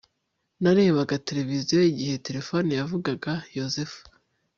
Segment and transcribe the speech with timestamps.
[0.61, 3.99] narebaga televiziyo igihe terefone yavugaga yozefu